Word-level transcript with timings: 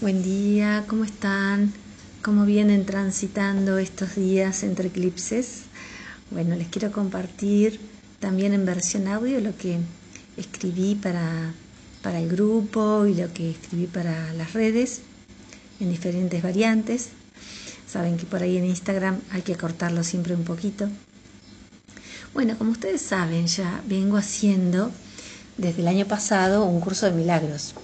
Buen 0.00 0.22
día, 0.22 0.86
¿cómo 0.88 1.04
están? 1.04 1.74
¿Cómo 2.22 2.46
vienen 2.46 2.86
transitando 2.86 3.76
estos 3.76 4.14
días 4.14 4.62
entre 4.62 4.88
eclipses? 4.88 5.64
Bueno, 6.30 6.56
les 6.56 6.68
quiero 6.68 6.90
compartir 6.90 7.78
también 8.18 8.54
en 8.54 8.64
versión 8.64 9.08
audio 9.08 9.42
lo 9.42 9.54
que 9.58 9.76
escribí 10.38 10.94
para, 10.94 11.52
para 12.00 12.18
el 12.18 12.30
grupo 12.30 13.04
y 13.04 13.14
lo 13.14 13.30
que 13.34 13.50
escribí 13.50 13.88
para 13.88 14.32
las 14.32 14.54
redes 14.54 15.02
en 15.80 15.90
diferentes 15.90 16.42
variantes. 16.42 17.10
Saben 17.86 18.16
que 18.16 18.24
por 18.24 18.42
ahí 18.42 18.56
en 18.56 18.64
Instagram 18.64 19.20
hay 19.32 19.42
que 19.42 19.56
cortarlo 19.56 20.02
siempre 20.02 20.34
un 20.34 20.44
poquito. 20.44 20.88
Bueno, 22.32 22.56
como 22.56 22.70
ustedes 22.70 23.02
saben, 23.02 23.48
ya 23.48 23.82
vengo 23.86 24.16
haciendo 24.16 24.92
desde 25.58 25.82
el 25.82 25.88
año 25.88 26.06
pasado 26.06 26.64
un 26.64 26.80
curso 26.80 27.04
de 27.04 27.12
milagros 27.12 27.74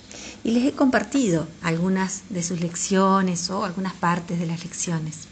y 0.46 0.52
les 0.52 0.64
he 0.64 0.72
compartido 0.72 1.48
algunas 1.60 2.22
de 2.28 2.40
sus 2.40 2.60
lecciones 2.60 3.50
o 3.50 3.64
algunas 3.64 3.94
partes 3.94 4.38
de 4.38 4.46
las 4.46 4.62
lecciones. 4.62 5.26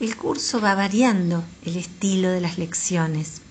El 0.00 0.16
curso 0.16 0.62
va 0.62 0.74
variando 0.74 1.44
el 1.62 1.76
estilo 1.76 2.30
de 2.30 2.40
las 2.40 2.56
lecciones. 2.56 3.42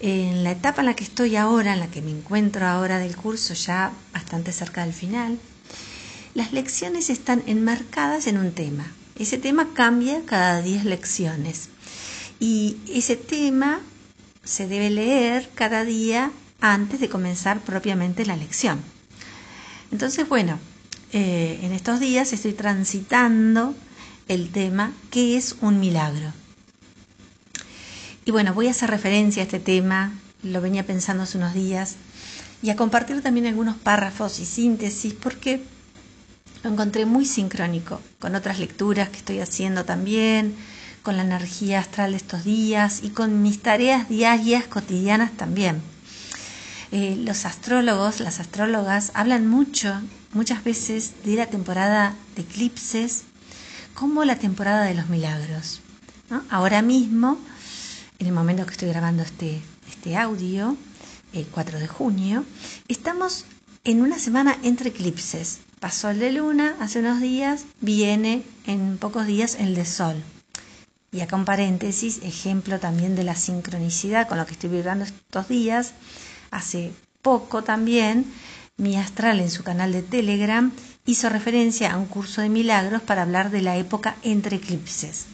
En 0.00 0.44
la 0.44 0.52
etapa 0.52 0.80
en 0.80 0.86
la 0.86 0.96
que 0.96 1.04
estoy 1.04 1.36
ahora, 1.36 1.74
en 1.74 1.80
la 1.80 1.88
que 1.88 2.00
me 2.00 2.10
encuentro 2.10 2.66
ahora 2.66 2.98
del 3.00 3.16
curso, 3.16 3.52
ya 3.52 3.92
bastante 4.14 4.50
cerca 4.52 4.82
del 4.82 4.94
final, 4.94 5.38
las 6.32 6.54
lecciones 6.54 7.10
están 7.10 7.42
enmarcadas 7.46 8.26
en 8.26 8.38
un 8.38 8.52
tema. 8.52 8.90
Ese 9.18 9.36
tema 9.36 9.74
cambia 9.74 10.22
cada 10.24 10.62
10 10.62 10.86
lecciones 10.86 11.68
y 12.40 12.78
ese 12.88 13.16
tema 13.16 13.80
se 14.42 14.66
debe 14.66 14.88
leer 14.88 15.50
cada 15.54 15.84
día 15.84 16.32
antes 16.62 16.98
de 16.98 17.10
comenzar 17.10 17.60
propiamente 17.60 18.24
la 18.24 18.36
lección. 18.36 18.80
Entonces, 19.92 20.26
bueno, 20.26 20.58
eh, 21.12 21.60
en 21.62 21.72
estos 21.72 22.00
días 22.00 22.32
estoy 22.32 22.54
transitando 22.54 23.74
el 24.26 24.50
tema 24.50 24.92
¿qué 25.10 25.36
es 25.36 25.56
un 25.60 25.78
milagro? 25.78 26.32
Y 28.24 28.30
bueno, 28.30 28.54
voy 28.54 28.68
a 28.68 28.70
hacer 28.70 28.88
referencia 28.88 29.42
a 29.42 29.44
este 29.44 29.60
tema, 29.60 30.12
lo 30.42 30.62
venía 30.62 30.86
pensando 30.86 31.24
hace 31.24 31.36
unos 31.36 31.52
días, 31.52 31.96
y 32.62 32.70
a 32.70 32.76
compartir 32.76 33.20
también 33.20 33.46
algunos 33.46 33.76
párrafos 33.76 34.38
y 34.38 34.46
síntesis 34.46 35.12
porque 35.12 35.62
lo 36.62 36.70
encontré 36.70 37.04
muy 37.04 37.26
sincrónico 37.26 38.00
con 38.18 38.34
otras 38.34 38.58
lecturas 38.58 39.10
que 39.10 39.18
estoy 39.18 39.40
haciendo 39.40 39.84
también, 39.84 40.54
con 41.02 41.16
la 41.16 41.24
energía 41.24 41.80
astral 41.80 42.12
de 42.12 42.16
estos 42.16 42.44
días 42.44 43.00
y 43.02 43.10
con 43.10 43.42
mis 43.42 43.60
tareas 43.60 44.08
diarias 44.08 44.64
cotidianas 44.68 45.32
también. 45.32 45.82
Eh, 46.94 47.16
los 47.16 47.46
astrólogos, 47.46 48.20
las 48.20 48.38
astrólogas 48.38 49.12
hablan 49.14 49.46
mucho, 49.46 49.98
muchas 50.34 50.62
veces, 50.62 51.14
de 51.24 51.36
la 51.36 51.46
temporada 51.46 52.14
de 52.36 52.42
eclipses 52.42 53.22
como 53.94 54.26
la 54.26 54.36
temporada 54.36 54.84
de 54.84 54.92
los 54.92 55.08
milagros. 55.08 55.80
Ahora 56.50 56.82
mismo, 56.82 57.38
en 58.18 58.26
el 58.26 58.34
momento 58.34 58.66
que 58.66 58.72
estoy 58.72 58.90
grabando 58.90 59.22
este, 59.22 59.62
este 59.88 60.18
audio, 60.18 60.76
el 61.32 61.46
4 61.46 61.78
de 61.78 61.88
junio, 61.88 62.44
estamos 62.88 63.46
en 63.84 64.02
una 64.02 64.18
semana 64.18 64.58
entre 64.62 64.90
eclipses. 64.90 65.60
Pasó 65.80 66.10
el 66.10 66.18
de 66.18 66.32
luna 66.32 66.76
hace 66.78 66.98
unos 66.98 67.22
días, 67.22 67.64
viene 67.80 68.42
en 68.66 68.98
pocos 68.98 69.26
días 69.26 69.56
el 69.58 69.74
de 69.74 69.86
sol. 69.86 70.22
Y 71.10 71.20
acá 71.20 71.36
un 71.36 71.46
paréntesis, 71.46 72.20
ejemplo 72.22 72.78
también 72.80 73.16
de 73.16 73.24
la 73.24 73.34
sincronicidad 73.34 74.28
con 74.28 74.36
lo 74.36 74.44
que 74.44 74.52
estoy 74.52 74.68
vibrando 74.68 75.04
estos 75.04 75.48
días, 75.48 75.94
hace 76.52 76.92
poco 77.22 77.64
también, 77.64 78.32
mi 78.76 78.96
astral 78.96 79.40
en 79.40 79.50
su 79.50 79.64
canal 79.64 79.92
de 79.92 80.02
Telegram 80.02 80.70
hizo 81.06 81.28
referencia 81.28 81.92
a 81.92 81.96
un 81.98 82.06
curso 82.06 82.40
de 82.40 82.48
milagros 82.48 83.02
para 83.02 83.22
hablar 83.22 83.50
de 83.50 83.62
la 83.62 83.76
época 83.76 84.16
entre 84.22 84.56
eclipses. 84.56 85.26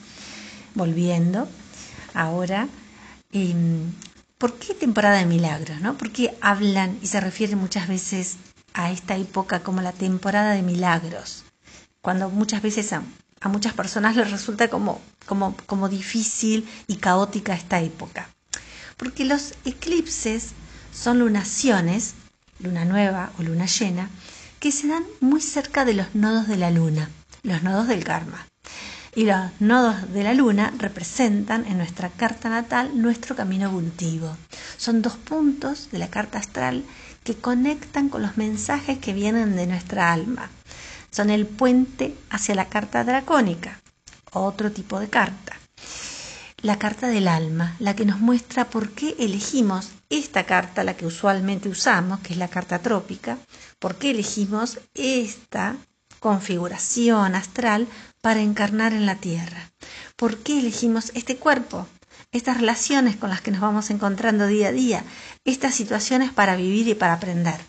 Volviendo, 0.74 1.48
ahora, 2.14 2.68
em, 3.32 3.92
¿por 4.38 4.54
qué 4.54 4.74
temporada 4.74 5.18
de 5.18 5.26
milagros? 5.26 5.80
No? 5.80 5.98
¿Por 5.98 6.10
qué 6.12 6.36
hablan 6.40 6.98
y 7.02 7.08
se 7.08 7.20
refieren 7.20 7.58
muchas 7.58 7.88
veces 7.88 8.36
a 8.72 8.90
esta 8.90 9.16
época 9.16 9.60
como 9.60 9.82
la 9.82 9.92
temporada 9.92 10.52
de 10.52 10.62
milagros? 10.62 11.44
Cuando 12.00 12.30
muchas 12.30 12.62
veces 12.62 12.92
a, 12.92 13.02
a 13.40 13.48
muchas 13.48 13.72
personas 13.74 14.16
les 14.16 14.30
resulta 14.30 14.68
como, 14.68 15.00
como, 15.26 15.56
como 15.66 15.88
difícil 15.88 16.68
y 16.86 16.96
caótica 16.96 17.54
esta 17.54 17.80
época. 17.80 18.30
Porque 18.96 19.24
los 19.24 19.54
eclipses 19.64 20.52
son 20.92 21.18
lunaciones, 21.18 22.14
luna 22.60 22.84
nueva 22.84 23.30
o 23.38 23.42
luna 23.42 23.66
llena, 23.66 24.10
que 24.58 24.72
se 24.72 24.88
dan 24.88 25.04
muy 25.20 25.40
cerca 25.40 25.84
de 25.84 25.94
los 25.94 26.14
nodos 26.14 26.48
de 26.48 26.56
la 26.56 26.70
luna, 26.70 27.10
los 27.42 27.62
nodos 27.62 27.88
del 27.88 28.04
karma. 28.04 28.46
Y 29.14 29.24
los 29.24 29.50
nodos 29.60 30.12
de 30.12 30.22
la 30.22 30.34
luna 30.34 30.72
representan 30.76 31.66
en 31.66 31.78
nuestra 31.78 32.08
carta 32.08 32.48
natal 32.48 33.00
nuestro 33.00 33.34
camino 33.34 33.66
evolutivo. 33.66 34.36
Son 34.76 35.02
dos 35.02 35.16
puntos 35.16 35.90
de 35.90 35.98
la 35.98 36.08
carta 36.08 36.38
astral 36.38 36.84
que 37.24 37.34
conectan 37.34 38.08
con 38.08 38.22
los 38.22 38.36
mensajes 38.36 38.98
que 38.98 39.12
vienen 39.12 39.56
de 39.56 39.66
nuestra 39.66 40.12
alma. 40.12 40.50
Son 41.10 41.30
el 41.30 41.46
puente 41.46 42.16
hacia 42.30 42.54
la 42.54 42.66
carta 42.66 43.02
dracónica, 43.02 43.80
otro 44.32 44.70
tipo 44.70 45.00
de 45.00 45.08
carta 45.08 45.57
la 46.60 46.76
carta 46.76 47.06
del 47.06 47.28
alma, 47.28 47.76
la 47.78 47.94
que 47.94 48.04
nos 48.04 48.18
muestra 48.18 48.68
por 48.68 48.90
qué 48.90 49.14
elegimos 49.20 49.90
esta 50.10 50.44
carta, 50.44 50.82
la 50.82 50.96
que 50.96 51.06
usualmente 51.06 51.68
usamos, 51.68 52.18
que 52.20 52.32
es 52.32 52.38
la 52.38 52.48
carta 52.48 52.80
trópica, 52.80 53.38
por 53.78 53.96
qué 53.96 54.10
elegimos 54.10 54.80
esta 54.94 55.76
configuración 56.18 57.36
astral 57.36 57.86
para 58.20 58.40
encarnar 58.40 58.92
en 58.92 59.06
la 59.06 59.14
Tierra, 59.14 59.70
por 60.16 60.38
qué 60.38 60.58
elegimos 60.58 61.12
este 61.14 61.36
cuerpo, 61.36 61.86
estas 62.32 62.56
relaciones 62.58 63.14
con 63.14 63.30
las 63.30 63.40
que 63.40 63.52
nos 63.52 63.60
vamos 63.60 63.90
encontrando 63.90 64.48
día 64.48 64.68
a 64.68 64.72
día, 64.72 65.04
estas 65.44 65.76
situaciones 65.76 66.32
para 66.32 66.56
vivir 66.56 66.88
y 66.88 66.94
para 66.94 67.12
aprender. 67.12 67.60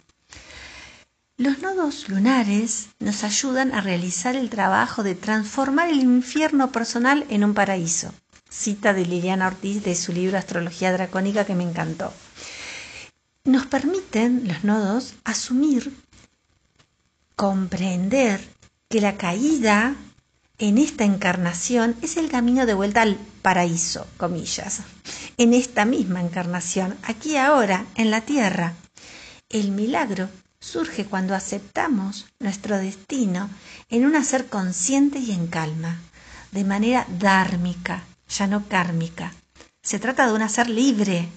Los 1.38 1.60
nodos 1.60 2.10
lunares 2.10 2.88
nos 2.98 3.24
ayudan 3.24 3.72
a 3.74 3.82
realizar 3.82 4.36
el 4.36 4.50
trabajo 4.50 5.04
de 5.04 5.14
transformar 5.14 5.90
el 5.90 6.00
infierno 6.00 6.72
personal 6.72 7.26
en 7.30 7.44
un 7.44 7.54
paraíso 7.54 8.14
cita 8.50 8.94
de 8.94 9.06
Liliana 9.06 9.48
Ortiz 9.48 9.84
de 9.84 9.96
su 9.96 10.12
libro 10.12 10.38
Astrología 10.38 10.92
Dracónica 10.92 11.46
que 11.46 11.56
me 11.56 11.64
encantó. 11.64 12.14
Nos 13.44 13.66
permiten 13.68 14.48
los 14.48 14.64
nodos 14.64 15.14
asumir, 15.24 15.96
comprender 17.36 18.42
que 18.90 19.02
la 19.02 19.18
caída 19.18 19.96
en 20.58 20.78
esta 20.78 21.06
encarnación 21.06 21.96
es 22.02 22.18
el 22.18 22.30
camino 22.30 22.66
de 22.66 22.74
vuelta 22.74 23.02
al 23.02 23.16
paraíso, 23.42 24.08
comillas. 24.18 24.82
En 25.38 25.54
esta 25.54 25.86
misma 25.86 26.22
encarnación, 26.22 26.98
aquí 27.04 27.38
ahora, 27.38 27.86
en 27.96 28.12
la 28.12 28.22
tierra. 28.22 28.74
El 29.48 29.72
milagro 29.72 30.30
surge 30.60 31.06
cuando 31.06 31.34
aceptamos 31.34 32.26
nuestro 32.40 32.78
destino 32.78 33.50
en 33.90 34.06
un 34.06 34.16
hacer 34.16 34.48
consciente 34.48 35.20
y 35.20 35.32
en 35.32 35.48
calma, 35.48 35.98
de 36.52 36.66
manera 36.66 37.08
dármica, 37.08 38.04
ya 38.30 38.48
no 38.48 38.68
kármica. 38.68 39.34
Se 39.82 40.00
trata 40.00 40.28
de 40.28 40.34
un 40.34 40.42
hacer 40.42 40.70
libre, 40.70 41.30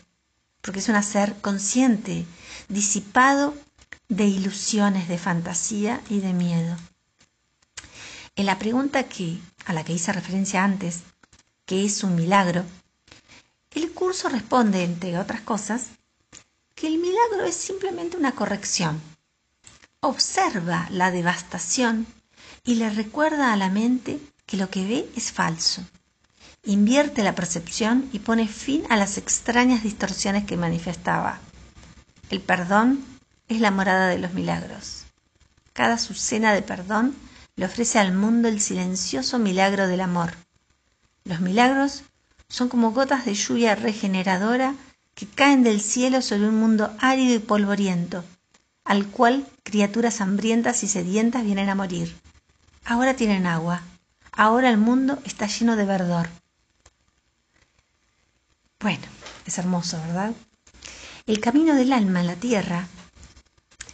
porque 0.60 0.80
es 0.80 0.88
un 0.88 0.94
hacer 0.96 1.34
consciente, 1.40 2.26
disipado 2.68 3.54
de 4.08 4.26
ilusiones, 4.26 5.08
de 5.08 5.18
fantasía 5.18 6.00
y 6.08 6.20
de 6.20 6.32
miedo. 6.34 6.76
En 8.36 8.46
la 8.46 8.58
pregunta 8.58 9.04
que, 9.04 9.38
a 9.64 9.72
la 9.72 9.84
que 9.84 9.92
hice 9.92 10.12
referencia 10.12 10.64
antes, 10.64 11.00
¿qué 11.66 11.84
es 11.84 12.02
un 12.02 12.14
milagro? 12.14 12.64
El 13.70 13.92
curso 13.92 14.28
responde, 14.28 14.84
entre 14.84 15.18
otras 15.18 15.40
cosas, 15.40 15.86
que 16.74 16.88
el 16.88 16.98
milagro 16.98 17.44
es 17.46 17.56
simplemente 17.56 18.16
una 18.16 18.32
corrección. 18.32 19.00
Observa 20.00 20.88
la 20.90 21.10
devastación 21.10 22.06
y 22.64 22.74
le 22.74 22.90
recuerda 22.90 23.52
a 23.52 23.56
la 23.56 23.68
mente 23.70 24.18
que 24.46 24.56
lo 24.56 24.68
que 24.68 24.86
ve 24.86 25.10
es 25.16 25.32
falso 25.32 25.82
invierte 26.64 27.24
la 27.24 27.34
percepción 27.34 28.08
y 28.12 28.20
pone 28.20 28.46
fin 28.46 28.84
a 28.88 28.96
las 28.96 29.18
extrañas 29.18 29.82
distorsiones 29.82 30.44
que 30.44 30.56
manifestaba. 30.56 31.40
El 32.30 32.40
perdón 32.40 33.04
es 33.48 33.60
la 33.60 33.70
morada 33.70 34.08
de 34.08 34.18
los 34.18 34.32
milagros. 34.32 35.04
Cada 35.72 35.98
sucena 35.98 36.54
de 36.54 36.62
perdón 36.62 37.16
le 37.56 37.66
ofrece 37.66 37.98
al 37.98 38.14
mundo 38.14 38.48
el 38.48 38.60
silencioso 38.60 39.38
milagro 39.38 39.88
del 39.88 40.00
amor. 40.00 40.34
Los 41.24 41.40
milagros 41.40 42.04
son 42.48 42.68
como 42.68 42.92
gotas 42.92 43.24
de 43.24 43.34
lluvia 43.34 43.74
regeneradora 43.74 44.74
que 45.14 45.26
caen 45.26 45.62
del 45.62 45.80
cielo 45.80 46.22
sobre 46.22 46.48
un 46.48 46.56
mundo 46.56 46.94
árido 46.98 47.34
y 47.34 47.38
polvoriento, 47.38 48.24
al 48.84 49.06
cual 49.08 49.46
criaturas 49.62 50.20
hambrientas 50.20 50.84
y 50.84 50.88
sedientas 50.88 51.44
vienen 51.44 51.68
a 51.68 51.74
morir. 51.74 52.16
Ahora 52.84 53.14
tienen 53.14 53.46
agua, 53.46 53.82
ahora 54.32 54.70
el 54.70 54.78
mundo 54.78 55.18
está 55.24 55.46
lleno 55.46 55.76
de 55.76 55.84
verdor. 55.84 56.28
Bueno, 58.82 59.04
es 59.46 59.58
hermoso, 59.58 59.96
¿verdad? 60.08 60.32
El 61.26 61.38
camino 61.38 61.76
del 61.76 61.92
alma 61.92 62.20
en 62.20 62.26
la 62.26 62.34
tierra 62.34 62.88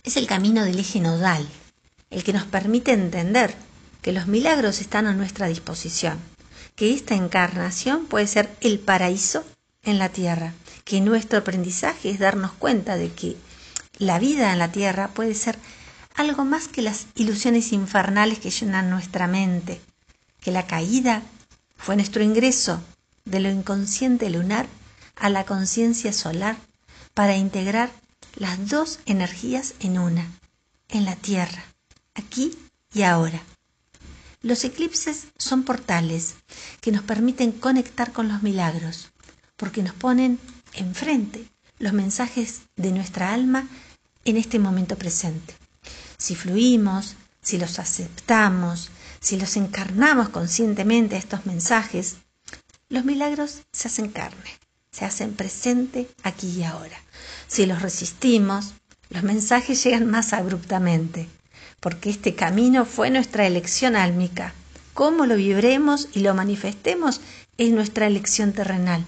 es 0.03 0.17
el 0.17 0.27
camino 0.27 0.65
del 0.65 0.79
eje 0.79 0.99
nodal, 0.99 1.47
el 2.09 2.25
que 2.25 2.33
nos 2.33 2.45
permite 2.45 2.93
entender 2.93 3.55
que 4.01 4.13
los 4.13 4.27
milagros 4.27 4.81
están 4.81 5.07
a 5.07 5.13
nuestra 5.13 5.47
disposición, 5.47 6.19
que 6.75 6.95
esta 6.95 7.15
encarnación 7.15 8.07
puede 8.07 8.27
ser 8.27 8.49
el 8.63 8.79
paraíso 8.79 9.45
en 9.83 9.99
la 9.99 10.09
tierra, 10.09 10.55
que 10.85 11.03
nuestro 11.03 11.41
aprendizaje 11.41 12.09
es 12.09 12.19
darnos 12.19 12.53
cuenta 12.53 12.97
de 12.97 13.13
que 13.13 13.37
la 13.99 14.19
vida 14.19 14.55
en 14.55 14.59
la 14.59 14.73
tierra 14.73 15.09
puede 15.09 15.35
ser 15.35 15.59
algo 16.15 16.47
más 16.47 16.67
que 16.67 16.81
las 16.81 17.09
ilusiones 17.15 17.73
infernales 17.73 18.39
que 18.39 18.51
llenan 18.51 18.89
nuestra 18.89 19.27
mente, 19.27 19.83
que 20.41 20.51
la 20.51 20.67
caída 20.67 21.23
fue 21.77 21.95
nuestro 21.95 22.23
ingreso 22.23 22.81
de 23.27 23.41
lo 23.41 23.51
inconsciente 23.51 24.31
lunar 24.31 24.67
a 25.19 25.31
la 25.31 25.45
conciencia 25.45 26.13
solar 26.13 26.57
para 27.15 27.37
integrar 27.37 27.91
las 28.37 28.69
dos 28.69 29.01
energías 29.07 29.75
en 29.81 29.99
una, 29.99 30.31
en 30.89 31.05
la 31.05 31.17
Tierra, 31.17 31.65
aquí 32.15 32.57
y 32.93 33.03
ahora. 33.03 33.43
Los 34.41 34.65
eclipses 34.65 35.27
son 35.37 35.65
portales 35.65 36.37
que 36.81 36.93
nos 36.93 37.03
permiten 37.03 37.53
conectar 37.53 38.13
con 38.13 38.29
los 38.29 38.43
milagros, 38.43 39.11
porque 39.57 39.83
nos 39.83 39.95
ponen 39.95 40.39
enfrente 40.75 41.45
los 41.79 41.93
mensajes 41.93 42.63
de 42.77 42.93
nuestra 42.93 43.33
alma 43.33 43.69
en 44.25 44.37
este 44.37 44.59
momento 44.59 44.97
presente. 44.97 45.55
Si 46.19 46.35
fluimos, 46.35 47.17
si 47.43 47.59
los 47.59 47.79
aceptamos, 47.79 48.91
si 49.21 49.39
los 49.39 49.57
encarnamos 49.57 50.29
conscientemente 50.29 51.17
estos 51.17 51.47
mensajes, 51.47 52.17
los 52.89 53.05
milagros 53.05 53.63
se 53.73 53.89
hacen 53.89 54.11
carne, 54.11 54.59
se 54.91 55.05
hacen 55.05 55.35
presente 55.35 56.09
aquí 56.23 56.49
y 56.49 56.65
ahora. 56.65 56.99
Si 57.47 57.67
los 57.67 57.83
resistimos, 57.83 58.75
los 59.11 59.23
mensajes 59.23 59.83
llegan 59.85 60.07
más 60.07 60.33
abruptamente, 60.33 61.29
porque 61.81 62.11
este 62.11 62.35
camino 62.35 62.85
fue 62.85 63.11
nuestra 63.11 63.47
elección 63.47 63.97
álmica. 63.97 64.53
Cómo 64.95 65.27
lo 65.27 65.37
vibremos 65.37 66.09
y 66.13 66.21
lo 66.21 66.35
manifestemos 66.35 67.21
es 67.57 67.71
nuestra 67.71 68.07
elección 68.07 68.53
terrenal. 68.53 69.07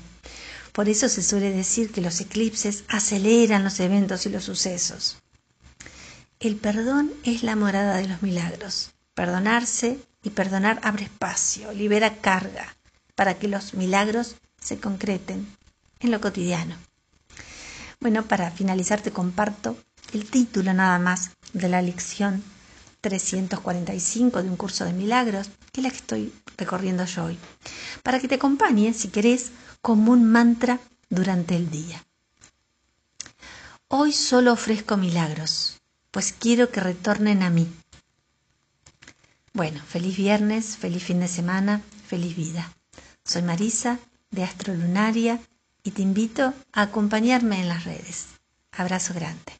Por 0.73 0.89
eso 0.89 1.09
se 1.09 1.23
suele 1.23 1.51
decir 1.51 1.91
que 1.91 2.01
los 2.01 2.21
eclipses 2.21 2.85
aceleran 2.89 3.65
los 3.65 3.81
eventos 3.81 4.25
y 4.27 4.31
los 4.31 4.45
sucesos. 4.45 5.19
El 6.39 6.57
perdón 6.57 7.13
es 7.25 7.43
la 7.43 7.57
morada 7.57 7.97
de 7.97 8.09
los 8.09 8.23
milagros. 8.23 8.93
Perdonarse 9.15 9.99
y 10.23 10.31
perdonar 10.31 10.81
abre 10.83 11.05
espacio, 11.05 11.73
libera 11.73 12.17
carga 12.17 12.77
para 13.15 13.35
que 13.35 13.49
los 13.49 13.75
milagros 13.75 14.37
se 14.61 14.79
concreten 14.79 15.47
en 16.01 16.11
lo 16.11 16.21
cotidiano. 16.21 16.77
Bueno, 18.01 18.25
para 18.25 18.51
finalizar 18.51 19.01
te 19.01 19.13
comparto 19.13 19.77
el 20.13 20.29
título 20.29 20.73
nada 20.73 20.99
más 20.99 21.31
de 21.53 21.69
la 21.69 21.83
lección 21.83 22.43
345 23.01 24.43
de 24.43 24.49
un 24.49 24.57
curso 24.57 24.85
de 24.85 24.93
milagros, 24.93 25.51
que 25.73 25.81
es 25.81 25.85
la 25.85 25.91
que 25.91 25.97
estoy 25.97 26.33
recorriendo 26.57 27.05
yo 27.05 27.25
hoy, 27.25 27.39
para 28.03 28.19
que 28.19 28.29
te 28.29 28.35
acompañe, 28.37 28.93
si 28.93 29.09
querés, 29.09 29.51
como 29.81 30.13
un 30.13 30.31
mantra 30.31 30.81
durante 31.09 31.57
el 31.57 31.71
día. 31.71 32.05
Hoy 33.89 34.13
solo 34.13 34.53
ofrezco 34.53 34.97
milagros, 34.97 35.81
pues 36.11 36.33
quiero 36.33 36.71
que 36.71 36.81
retornen 36.81 37.43
a 37.43 37.51
mí. 37.51 37.69
Bueno, 39.53 39.83
feliz 39.87 40.17
viernes, 40.17 40.77
feliz 40.77 41.03
fin 41.03 41.21
de 41.21 41.29
semana, 41.29 41.83
feliz 42.07 42.37
vida. 42.37 42.73
Soy 43.25 43.43
Marisa 43.43 43.99
de 44.31 44.45
Astrolunaria 44.45 45.41
y 45.83 45.93
te 45.93 46.03
invito 46.03 46.55
a 46.73 46.83
acompañarme 46.83 47.61
en 47.61 47.69
las 47.69 47.85
redes. 47.85 48.29
Abrazo 48.73 49.15
grande. 49.15 49.60